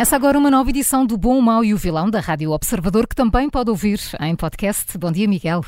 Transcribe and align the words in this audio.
Começa 0.00 0.16
agora 0.16 0.38
uma 0.38 0.50
nova 0.50 0.70
edição 0.70 1.04
do 1.04 1.18
Bom, 1.18 1.38
o 1.38 1.42
Mau 1.42 1.62
e 1.62 1.74
o 1.74 1.76
Vilão 1.76 2.08
da 2.08 2.20
Rádio 2.20 2.52
Observador, 2.52 3.06
que 3.06 3.14
também 3.14 3.50
pode 3.50 3.68
ouvir 3.68 4.00
em 4.18 4.34
podcast. 4.34 4.96
Bom 4.96 5.12
dia, 5.12 5.28
Miguel. 5.28 5.62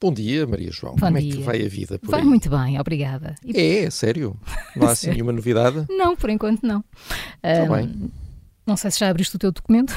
Bom 0.00 0.12
dia, 0.12 0.44
Maria 0.44 0.72
João. 0.72 0.96
Bom 0.96 1.06
Como 1.06 1.20
dia. 1.20 1.34
é 1.34 1.36
que 1.36 1.42
vai 1.44 1.64
a 1.64 1.68
vida 1.68 2.00
por 2.00 2.10
Vai 2.10 2.18
aí? 2.22 2.26
muito 2.26 2.50
bem, 2.50 2.80
obrigada. 2.80 3.36
E- 3.44 3.84
É, 3.84 3.90
sério? 3.90 4.36
Não 4.74 4.88
há 4.88 4.90
assim 4.90 5.10
nenhuma 5.12 5.30
novidade? 5.30 5.86
Não, 5.88 6.16
por 6.16 6.30
enquanto 6.30 6.64
não. 6.64 6.82
Está 7.40 7.62
Ah, 7.62 7.76
bem. 7.76 8.10
Não 8.66 8.76
sei 8.76 8.90
se 8.90 8.98
já 8.98 9.08
abriste 9.08 9.36
o 9.36 9.38
teu 9.38 9.52
documento. 9.52 9.94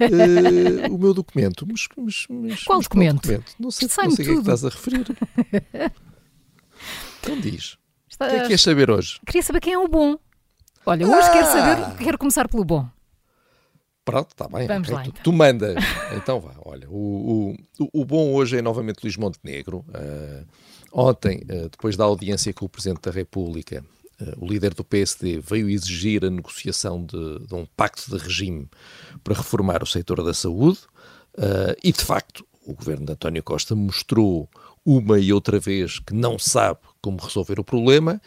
Eh, 0.00 0.88
o 0.90 0.98
meu 0.98 1.14
documento, 1.14 1.64
mas, 1.70 1.86
mas, 1.96 2.26
mas- 2.28 2.64
Qual 2.64 2.78
mas 2.80 2.86
documento? 2.88 3.28
Não 3.60 3.70
sei, 3.70 3.86
não 3.86 4.10
sei 4.10 4.10
o 4.10 4.16
que 4.16 4.22
é 4.22 4.34
que 4.34 4.40
estás 4.40 4.64
a 4.64 4.68
referir. 4.70 5.06
Então 7.22 7.40
diz. 7.40 7.74
O 7.74 7.78
Está- 8.10 8.28
que 8.28 8.34
é 8.34 8.40
que 8.40 8.46
queres 8.48 8.62
saber 8.62 8.90
hoje? 8.90 9.20
Queria 9.24 9.42
saber 9.44 9.60
quem 9.60 9.72
é 9.74 9.78
o 9.78 9.86
bom. 9.86 10.16
Olha, 10.86 11.06
hoje 11.06 11.30
quero 11.32 11.46
Ah! 11.46 11.52
saber, 11.52 11.96
quero 12.04 12.18
começar 12.18 12.48
pelo 12.48 12.64
bom. 12.64 12.88
Pronto, 14.04 14.30
está 14.30 14.46
bem. 14.46 14.68
Vamos 14.68 14.88
ok, 14.88 14.94
lá, 14.94 15.02
tu, 15.02 15.08
então. 15.10 15.22
tu 15.24 15.32
mandas. 15.32 15.84
Então 16.16 16.38
vá, 16.40 16.52
olha. 16.64 16.88
O, 16.88 17.56
o, 17.80 18.00
o- 18.00 18.04
bom 18.04 18.32
hoje 18.32 18.56
é 18.56 18.62
novamente 18.62 19.00
Luís 19.02 19.16
Montenegro. 19.16 19.84
Eh, 19.92 20.44
ontem, 20.92 21.42
eh, 21.48 21.68
depois 21.68 21.96
da 21.96 22.04
audiência 22.04 22.54
com 22.54 22.66
o 22.66 22.68
Presidente 22.68 23.00
da 23.02 23.10
República, 23.10 23.84
eh, 24.20 24.34
o 24.36 24.46
líder 24.46 24.74
do 24.74 24.84
PSD 24.84 25.40
veio 25.40 25.68
exigir 25.68 26.24
a 26.24 26.30
negociação 26.30 27.04
de, 27.04 27.40
de 27.48 27.52
um 27.54 27.66
pacto 27.76 28.08
de 28.16 28.22
regime 28.22 28.68
para 29.24 29.34
reformar 29.34 29.82
o 29.82 29.86
setor 29.86 30.22
da 30.22 30.32
saúde. 30.32 30.78
eh, 31.36 31.76
e, 31.82 31.90
de 31.92 32.04
facto, 32.04 32.46
o 32.64 32.74
governo 32.74 33.06
de 33.06 33.12
António 33.12 33.42
Costa 33.42 33.74
mostrou 33.74 34.48
uma 34.84 35.18
e 35.18 35.32
outra 35.32 35.58
vez 35.58 35.98
que 35.98 36.14
não 36.14 36.38
sabe 36.38 36.78
como 37.02 37.18
resolver 37.20 37.58
o 37.58 37.64
problema. 37.64 38.22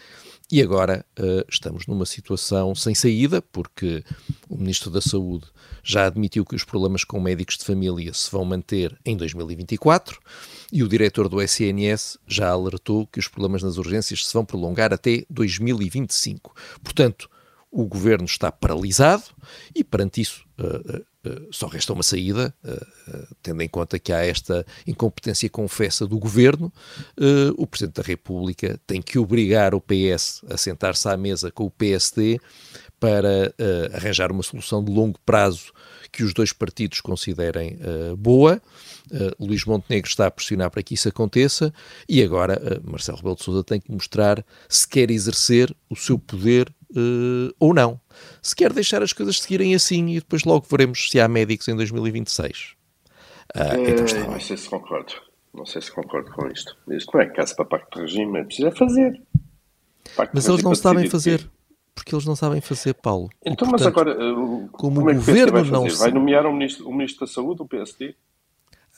E 0.52 0.64
agora 0.64 1.06
eh, 1.16 1.46
estamos 1.48 1.86
numa 1.86 2.08
situação 2.08 2.74
sem 2.74 2.96
saída, 2.96 3.40
porque 3.40 4.04
o 4.50 4.58
Ministro 4.58 4.90
da 4.90 5.00
Saúde 5.00 5.46
já 5.84 6.08
admitiu 6.08 6.44
que 6.44 6.56
os 6.56 6.64
problemas 6.64 7.04
com 7.04 7.20
médicos 7.20 7.56
de 7.56 7.66
família 7.66 8.12
se 8.16 8.32
vão 8.32 8.44
manter 8.44 8.98
em 9.06 9.16
2024 9.16 10.20
e 10.74 10.82
o 10.82 10.88
diretor 10.88 11.30
do 11.30 11.40
SNS 11.40 12.18
já 12.28 12.50
alertou 12.50 13.06
que 13.06 13.20
os 13.20 13.28
problemas 13.28 13.62
nas 13.62 13.78
urgências 13.78 14.26
se 14.26 14.34
vão 14.34 14.44
prolongar 14.44 14.92
até 14.92 15.24
2025. 15.30 16.56
Portanto, 16.84 17.30
o 17.72 17.86
governo 17.86 18.26
está 18.26 18.52
paralisado 18.52 19.26
e, 19.76 19.84
perante 19.84 20.20
isso, 20.22 20.44
eh, 20.58 21.04
só 21.52 21.68
resta 21.68 21.94
uma 21.94 22.04
saída, 22.04 22.54
eh, 22.64 22.88
eh, 23.14 23.28
tendo 23.42 23.62
em 23.62 23.68
conta 23.68 24.00
que 24.00 24.12
há 24.14 24.26
esta 24.26 24.66
incompetência 24.86 25.50
confessa 25.50 26.06
do 26.08 26.18
governo. 26.20 26.72
eh, 27.20 27.52
o 27.58 27.66
Presidente 27.68 27.96
da 27.96 28.04
República 28.04 28.80
tem 28.88 29.02
que 29.02 29.18
obrigar 29.20 29.74
o 29.76 29.82
PS 29.82 30.42
a 30.50 30.58
sentar-se 30.58 31.08
à 31.08 31.16
mesa 31.18 31.52
com 31.52 31.66
o 31.66 31.72
PSD 31.72 32.40
para 33.00 33.54
eh, 33.58 33.92
arranjar 33.94 34.32
uma 34.32 34.44
solução 34.44 34.84
de 34.84 34.92
longo 34.92 35.18
prazo 35.26 35.72
que 36.12 36.24
os 36.24 36.34
dois 36.34 36.52
partidos 36.52 37.00
considerem 37.02 37.78
eh, 37.80 38.16
boa. 38.18 38.62
Eh, 39.12 39.32
Luís 39.40 39.64
Montenegro 39.66 40.10
está 40.10 40.26
a 40.28 40.32
pressionar 40.32 40.70
para 40.70 40.84
que 40.84 40.94
isso 40.96 41.08
aconteça 41.08 41.74
e 42.08 42.22
agora 42.22 42.62
eh, 42.62 42.80
Marcelo 42.84 43.18
Rebelo 43.18 43.36
de 43.36 43.44
Sousa 43.44 43.64
tem 43.64 43.80
que 43.80 43.92
mostrar 43.92 44.44
se 44.68 44.88
quer 44.88 45.10
exercer 45.12 45.74
o 45.90 45.96
seu 45.96 46.18
poder 46.20 46.74
eh, 46.96 47.54
ou 47.60 47.74
não. 47.74 48.00
Se 48.42 48.56
quer 48.56 48.72
deixar 48.74 49.02
as 49.04 49.14
coisas 49.14 49.40
seguirem 49.40 49.76
assim 49.76 50.08
e 50.10 50.16
depois 50.16 50.44
logo 50.44 50.66
veremos 50.70 51.10
se 51.10 51.20
há 51.20 51.28
médicos 51.28 51.68
em 51.68 51.76
2026. 51.76 52.76
Ah, 53.56 53.76
então 53.80 54.06
está 54.06 54.18
Eh, 54.20 54.22
bem. 54.24 54.32
não 54.32 54.40
sei 54.40 54.58
se 54.58 54.70
concordo. 54.70 55.14
Não 55.54 55.66
sei 55.66 55.82
se 55.82 55.92
concordo 55.92 56.32
com 56.32 56.48
isto. 56.48 56.78
Isto 56.90 57.12
não 57.16 57.22
é 57.22 57.26
caso 57.28 57.56
para 57.56 57.66
pacto 57.66 57.98
de 57.98 58.06
regime, 58.06 58.40
é 58.40 58.44
preciso 58.44 58.68
é 58.68 58.72
fazer. 58.72 59.22
Pacto 60.16 60.32
Mas 60.36 60.48
eles 60.48 60.64
não 60.64 60.76
sabem 60.76 61.10
fazer. 61.10 61.40
quê? 61.40 61.50
Porque 61.96 62.14
eles 62.16 62.26
não 62.26 62.36
sabem 62.36 62.62
fazer, 62.62 62.94
Paulo. 62.94 63.30
E, 63.44 63.50
Então, 63.52 63.68
mas 63.70 63.82
portanto, 63.82 64.00
agora, 64.10 64.24
eh, 64.24 64.34
como 64.72 64.96
como, 64.96 65.02
o 65.06 65.10
é 65.10 65.14
que 65.14 65.20
o 65.20 65.22
vai 65.22 65.36
governo 65.46 65.72
não 65.72 65.84
fazer? 65.84 65.96
sabe- 65.98 66.12
Vai 66.12 66.20
nomear 66.20 66.46
o 66.46 66.54
ministro, 66.54 66.88
o 66.88 66.94
ministro 66.94 67.26
da 67.26 67.32
Saúde, 67.32 67.62
o 67.62 67.68
PSD? 67.68 68.16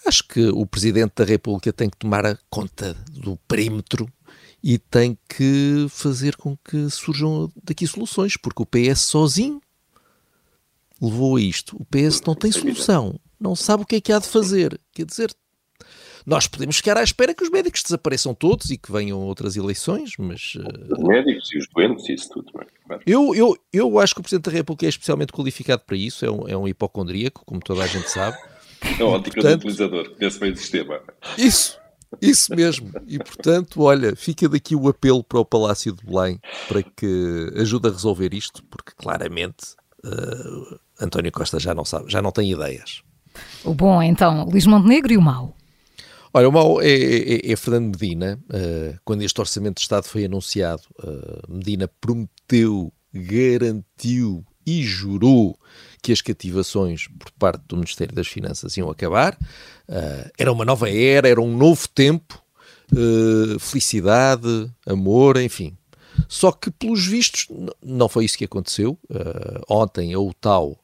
Acho 0.06 0.28
que 0.28 0.50
o 0.50 0.66
Presidente 0.66 1.14
da 1.16 1.24
República 1.24 1.72
tem 1.72 1.90
que 1.90 1.98
tomar 1.98 2.38
conta 2.50 2.94
do 3.12 3.38
perímetro 3.48 4.08
e 4.64 4.78
tem 4.78 5.18
que 5.28 5.88
fazer 5.90 6.36
com 6.36 6.56
que 6.58 6.90
surjam 6.90 7.52
daqui 7.64 7.88
soluções, 7.88 8.38
porque 8.38 8.62
o 8.62 8.66
PS 8.66 9.02
sozinho 9.02 9.62
levou 11.02 11.36
a 11.38 11.42
isto. 11.42 11.76
O 11.80 11.86
PS 11.86 12.22
não 12.26 12.36
tem 12.36 12.52
solução, 12.52 13.20
não 13.40 13.56
sabe 13.56 13.84
o 13.84 13.86
que 13.86 13.96
é 13.96 14.02
que 14.02 14.12
há 14.14 14.20
de 14.20 14.28
fazer. 14.28 14.80
Quer 14.94 15.06
dizer, 15.06 15.34
nós 16.26 16.46
podemos 16.46 16.76
ficar 16.78 16.96
à 16.98 17.04
espera 17.04 17.34
que 17.34 17.44
os 17.44 17.50
médicos 17.50 17.82
desapareçam 17.82 18.36
todos 18.36 18.70
e 18.70 18.78
que 18.78 18.92
venham 18.92 19.20
outras 19.20 19.56
eleições, 19.56 20.12
mas 20.20 20.54
eh, 20.58 20.94
Os 20.94 21.04
médicos 21.04 21.52
e 21.52 21.58
os 21.58 21.68
doentes 21.74 22.08
e 22.08 22.14
isso 22.14 22.30
tudo. 22.30 22.52
é? 22.92 23.00
Eu, 23.08 23.34
eu, 23.34 23.58
eu 23.74 23.98
acho 23.98 24.14
que 24.14 24.20
o 24.20 24.24
Presidente 24.24 24.46
da 24.46 24.52
República 24.52 24.86
é 24.86 24.90
especialmente 24.90 25.32
qualificado 25.34 25.82
para 25.88 25.98
isso, 25.98 26.24
é 26.24 26.30
um, 26.32 26.48
é 26.48 26.56
um 26.56 26.68
hipocondríaco, 26.68 27.44
como 27.46 27.60
toda 27.62 27.84
a 27.84 27.88
gente 27.88 28.08
sabe. 28.12 28.38
É 29.00 29.04
ótica 29.04 29.34
portanto- 29.42 29.62
do 29.62 29.68
utilizador 29.70 30.16
desse 30.18 30.40
meio 30.40 30.54
do 30.54 30.60
sistema. 30.60 31.02
Isso, 31.38 31.80
isso 32.22 32.56
mesmo. 32.56 32.90
E 33.08 33.18
portanto, 33.20 33.82
olha, 33.82 34.16
fica 34.16 34.50
daqui 34.50 34.76
o 34.76 34.88
apelo 34.90 35.24
para 35.24 35.40
o 35.40 35.46
Palácio 35.46 35.94
de 35.94 36.04
Belém 36.06 36.40
para 36.68 36.82
que 36.84 37.52
ajude 37.56 37.88
a 37.88 37.92
resolver 37.92 38.34
isto, 38.34 38.64
porque 38.66 38.92
claramente 38.96 39.76
eh, 40.04 40.78
António 41.00 41.32
Costa 41.32 41.60
já 41.60 41.74
não 41.76 41.86
sabe, 41.86 42.12
já 42.12 42.22
não 42.22 42.32
tem 42.32 42.52
ideias. 42.52 43.02
O 43.64 43.74
bom 43.74 44.02
é 44.02 44.08
então 44.08 44.44
Luís 44.46 44.66
Montenegro 44.66 45.14
e 45.14 45.18
o 45.18 45.22
mau. 45.22 45.56
Olha, 46.34 46.48
o 46.48 46.52
mau 46.52 46.82
é, 46.82 46.88
é- 46.90 47.52
é 47.52 47.56
Fernando 47.56 47.98
Medina. 48.00 48.40
eh, 48.54 48.96
quando 49.04 49.22
este 49.22 49.40
Orçamento 49.40 49.76
de 49.76 49.82
Estado 49.82 50.06
foi 50.06 50.26
anunciado, 50.26 50.84
eh, 51.04 51.42
Medina 51.50 51.90
prometeu, 52.00 52.92
garantiu 53.14 54.46
e 54.72 54.84
jurou 54.84 55.58
que 56.02 56.12
as 56.12 56.22
cativações 56.22 57.08
por 57.08 57.30
parte 57.32 57.64
do 57.68 57.76
Ministério 57.76 58.16
das 58.16 58.28
Finanças 58.28 58.76
iam 58.78 58.90
acabar. 58.90 59.38
Eh, 59.88 60.32
era 60.38 60.52
uma 60.52 60.66
nova 60.66 60.90
era, 60.90 61.28
era 61.28 61.42
um 61.42 61.56
novo 61.56 61.88
tempo, 61.90 62.42
eh, 62.92 63.60
felicidade, 63.60 64.72
amor, 64.86 65.38
enfim. 65.38 65.78
Só 66.28 66.52
que, 66.52 66.70
pelos 66.72 67.06
vistos, 67.06 67.48
não 67.84 68.10
foi 68.10 68.26
isso 68.26 68.38
que 68.38 68.46
aconteceu. 68.46 68.98
Eh, 69.10 69.62
ontem, 69.70 70.14
a 70.14 70.20
UTAU, 70.20 70.78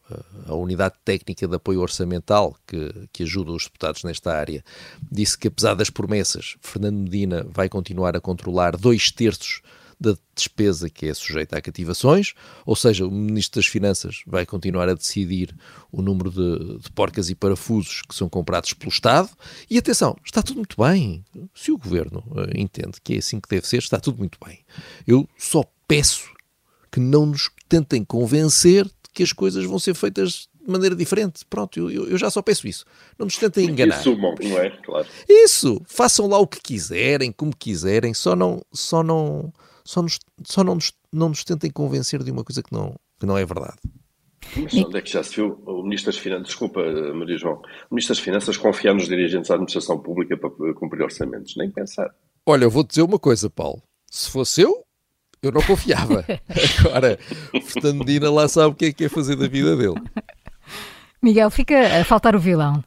a 0.46 0.54
Unidade 0.54 0.96
Técnica 1.04 1.48
de 1.48 1.56
Apoio 1.56 1.82
Orçamental, 1.82 2.56
que, 2.66 2.94
que 3.12 3.24
ajuda 3.24 3.52
os 3.52 3.64
deputados 3.64 4.04
nesta 4.04 4.34
área, 4.34 4.64
disse 5.12 5.38
que, 5.38 5.48
apesar 5.48 5.74
das 5.74 5.90
promessas, 5.90 6.56
Fernando 6.62 6.98
Medina 6.98 7.46
vai 7.50 7.70
continuar 7.70 8.16
a 8.16 8.22
controlar 8.22 8.78
dois 8.78 9.12
terços 9.12 9.62
da 10.00 10.16
despesa 10.36 10.90
que 10.90 11.08
é 11.08 11.14
sujeita 11.14 11.58
a 11.58 11.62
cativações, 11.62 12.34
ou 12.66 12.76
seja, 12.76 13.06
o 13.08 13.12
Ministro 13.12 13.60
das 13.60 13.66
Finanças 13.68 14.22
vai 14.28 14.46
continuar 14.46 14.88
a 14.88 14.94
decidir 14.94 15.56
o 15.92 16.02
número 16.04 16.30
de, 16.30 16.78
de 16.84 16.92
porcas 16.92 17.30
e 17.32 17.36
parafusos 17.36 18.04
que 18.08 18.14
são 18.14 18.30
comprados 18.30 18.74
pelo 18.74 18.92
Estado. 18.92 19.30
E 19.70 19.78
atenção, 19.78 20.16
está 20.24 20.44
tudo 20.44 20.58
muito 20.58 20.76
bem. 20.80 21.26
Se 21.56 21.72
o 21.72 21.78
Governo 21.78 22.24
eh, 22.36 22.60
entende 22.62 23.02
que 23.04 23.16
é 23.16 23.18
assim 23.18 23.40
que 23.40 23.50
deve 23.50 23.68
ser, 23.68 23.78
está 23.78 24.00
tudo 24.00 24.20
muito 24.20 24.38
bem. 24.46 24.60
Eu 25.08 25.28
só 25.38 25.64
peço 25.88 26.30
que 26.92 27.00
não 27.00 27.26
nos 27.26 27.50
tentem 27.68 28.04
convencer 28.06 28.86
de 28.86 28.92
que 29.14 29.24
as 29.24 29.34
coisas 29.34 29.66
vão 29.66 29.80
ser 29.80 29.96
feitas 29.96 30.48
de 30.64 30.72
maneira 30.72 30.96
diferente. 30.96 31.44
Pronto, 31.50 31.80
eu, 31.90 32.08
eu- 32.10 32.18
já 32.20 32.30
só 32.30 32.42
peço 32.42 32.68
isso. 32.68 32.86
Não 33.18 33.26
nos 33.26 33.38
tentem 33.38 33.66
enganar. 33.70 33.96
assumam, 33.98 34.36
não 34.40 34.58
é? 34.60 34.70
Claro. 34.86 35.08
Isso, 35.28 35.82
façam 35.88 36.28
lá 36.28 36.38
o 36.38 36.46
que 36.48 36.60
quiserem, 36.62 37.32
como 37.32 37.56
quiserem, 37.56 38.14
só 38.14 38.36
não, 38.36 38.62
só 38.72 39.02
não, 39.02 39.52
só 39.88 40.02
nos, 40.02 40.20
só 40.44 40.66
não 40.66 40.76
nos, 40.76 40.92
não 41.14 41.30
nos 41.30 41.46
tentem 41.46 41.72
convencer 41.72 42.22
de 42.22 42.30
uma 42.30 42.44
coisa 42.44 42.62
que 42.62 42.74
não, 42.74 42.94
que 43.18 43.26
não 43.26 43.38
é 43.38 43.46
verdade. 43.46 43.78
Mas 44.56 44.74
onde 44.74 44.98
é 44.98 45.02
que 45.02 45.10
já 45.10 45.24
se 45.24 45.38
viu 45.38 45.62
o 45.66 45.82
Ministro 45.82 46.12
das 46.12 46.20
Finanças, 46.20 46.48
desculpa 46.48 46.82
Maria 47.14 47.38
João, 47.38 47.62
o 47.90 47.96
Ministro 47.96 48.14
das 48.14 48.24
Finanças 48.24 48.58
confiar 48.58 48.94
nos 48.94 49.08
dirigentes 49.08 49.48
da 49.48 49.56
administração 49.56 49.98
pública 49.98 50.38
para 50.38 50.50
cumprir 50.74 51.04
orçamentos? 51.04 51.56
Nem 51.56 51.72
pensar. 51.72 52.14
Olha, 52.46 52.66
eu 52.66 52.70
vou 52.70 52.84
dizer 52.84 53.02
uma 53.02 53.18
coisa, 53.18 53.50
Paulo. 53.50 53.82
Se 54.12 54.30
fosse 54.30 54.62
eu, 54.62 54.84
eu 55.42 55.52
não 55.52 55.62
confiava. 55.62 56.26
Agora, 56.86 57.18
Fernando 57.64 58.00
Medina 58.00 58.30
lá 58.30 58.48
sabe 58.50 58.74
o 58.74 58.76
que 58.76 58.86
é 58.86 58.94
que 58.94 59.06
é 59.06 59.10
fazer 59.10 59.38
da 59.38 59.48
vida 59.48 59.76
dele. 59.76 59.96
Miguel, 61.22 61.50
fica 61.50 62.02
a 62.02 62.04
faltar 62.04 62.36
o 62.36 62.40
vilão. 62.40 62.84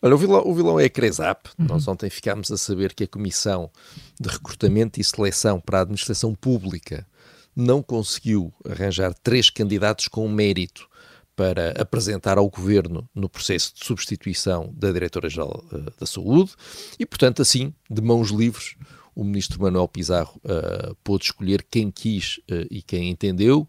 Olha, 0.00 0.14
o 0.14 0.18
vilão, 0.18 0.42
o 0.46 0.54
vilão 0.54 0.80
é 0.80 0.84
a 0.84 0.90
Cresap. 0.90 1.48
Uhum. 1.58 1.66
Nós 1.66 1.88
ontem 1.88 2.08
ficámos 2.08 2.50
a 2.52 2.56
saber 2.56 2.94
que 2.94 3.04
a 3.04 3.08
Comissão 3.08 3.70
de 4.18 4.28
Recrutamento 4.28 5.00
e 5.00 5.04
Seleção 5.04 5.60
para 5.60 5.78
a 5.78 5.82
Administração 5.82 6.34
Pública 6.34 7.06
não 7.54 7.82
conseguiu 7.82 8.52
arranjar 8.64 9.12
três 9.14 9.50
candidatos 9.50 10.06
com 10.06 10.28
mérito 10.28 10.88
para 11.34 11.70
apresentar 11.80 12.38
ao 12.38 12.48
Governo 12.48 13.08
no 13.14 13.28
processo 13.28 13.74
de 13.74 13.84
substituição 13.84 14.72
da 14.76 14.90
Diretora-Geral 14.92 15.64
uh, 15.72 15.92
da 15.98 16.06
Saúde 16.06 16.52
e, 16.98 17.06
portanto, 17.06 17.42
assim, 17.42 17.72
de 17.90 18.00
mãos 18.00 18.30
livres, 18.30 18.76
o 19.14 19.24
Ministro 19.24 19.60
Manuel 19.60 19.88
Pizarro 19.88 20.40
uh, 20.44 20.96
pôde 21.02 21.24
escolher 21.24 21.64
quem 21.68 21.90
quis 21.90 22.38
uh, 22.50 22.66
e 22.70 22.82
quem 22.82 23.10
entendeu. 23.10 23.68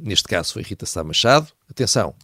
neste 0.00 0.28
caso 0.28 0.52
foi 0.52 0.62
Rita 0.62 0.86
Sá 0.86 1.02
Machado. 1.02 1.48
Atenção, 1.68 2.14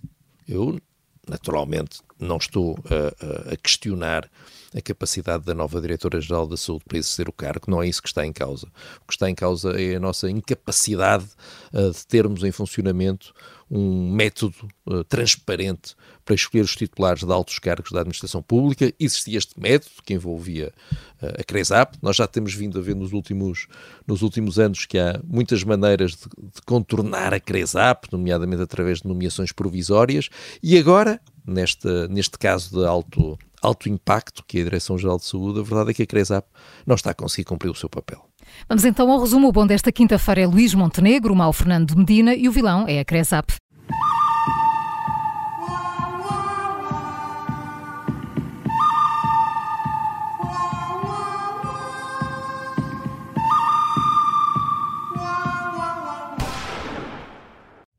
eu 0.48 0.80
naturalmente 1.28 2.00
não 2.18 2.36
estou 2.36 2.78
a, 2.90 3.52
a 3.52 3.56
questionar 3.56 4.28
a 4.76 4.82
capacidade 4.82 5.44
da 5.44 5.54
nova 5.54 5.80
Diretora-Geral 5.80 6.46
da 6.46 6.56
Saúde 6.56 6.84
para 6.86 6.98
exercer 6.98 7.28
o 7.28 7.32
cargo, 7.32 7.70
não 7.70 7.82
é 7.82 7.88
isso 7.88 8.02
que 8.02 8.08
está 8.08 8.26
em 8.26 8.32
causa. 8.32 8.66
O 9.02 9.06
que 9.06 9.14
está 9.14 9.30
em 9.30 9.34
causa 9.34 9.70
é 9.80 9.96
a 9.96 10.00
nossa 10.00 10.30
incapacidade 10.30 11.26
uh, 11.72 11.90
de 11.90 12.06
termos 12.06 12.42
em 12.44 12.52
funcionamento 12.52 13.32
um 13.70 14.10
método 14.10 14.56
uh, 14.86 15.04
transparente 15.04 15.94
para 16.24 16.34
escolher 16.34 16.62
os 16.62 16.74
titulares 16.74 17.22
de 17.22 17.32
altos 17.32 17.58
cargos 17.58 17.90
da 17.90 18.00
administração 18.00 18.42
pública. 18.42 18.92
Existia 18.98 19.38
este 19.38 19.58
método 19.58 19.92
que 20.04 20.14
envolvia 20.14 20.72
uh, 21.22 21.40
a 21.40 21.44
CRESAP. 21.44 21.96
Nós 22.02 22.16
já 22.16 22.26
temos 22.26 22.54
vindo 22.54 22.78
a 22.78 22.82
ver 22.82 22.94
nos 22.94 23.12
últimos, 23.12 23.66
nos 24.06 24.22
últimos 24.22 24.58
anos 24.58 24.86
que 24.86 24.98
há 24.98 25.20
muitas 25.24 25.64
maneiras 25.64 26.12
de, 26.12 26.24
de 26.54 26.62
contornar 26.66 27.32
a 27.32 27.40
CRESAP, 27.40 28.12
nomeadamente 28.12 28.62
através 28.62 29.00
de 29.00 29.08
nomeações 29.08 29.52
provisórias, 29.52 30.28
e 30.62 30.78
agora 30.78 31.17
neste, 31.48 32.08
neste 32.08 32.38
caso 32.38 32.78
de 32.78 32.86
alto, 32.86 33.38
alto 33.62 33.88
impacto, 33.88 34.44
que 34.46 34.58
é 34.58 34.60
a 34.60 34.64
Direção-Geral 34.64 35.18
de 35.18 35.24
Saúde, 35.24 35.60
a 35.60 35.62
verdade 35.62 35.90
é 35.90 35.94
que 35.94 36.02
a 36.02 36.06
CRESAP 36.06 36.46
não 36.86 36.94
está 36.94 37.10
a 37.10 37.14
conseguir 37.14 37.44
cumprir 37.44 37.70
o 37.70 37.74
seu 37.74 37.88
papel. 37.88 38.24
Vamos 38.68 38.84
então 38.84 39.10
ao 39.10 39.20
resumo. 39.20 39.48
O 39.48 39.52
bom 39.52 39.66
desta 39.66 39.92
quinta-feira 39.92 40.42
é 40.42 40.46
Luís 40.46 40.74
Montenegro, 40.74 41.32
o 41.32 41.36
mau 41.36 41.52
Fernando 41.52 41.88
de 41.88 41.96
Medina 41.96 42.34
e 42.34 42.48
o 42.48 42.52
vilão 42.52 42.86
é 42.86 43.00
a 43.00 43.04
CRESAP. 43.04 43.54